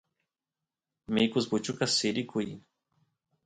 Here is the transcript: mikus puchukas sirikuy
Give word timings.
mikus 1.13 1.45
puchukas 1.51 1.91
sirikuy 1.99 2.47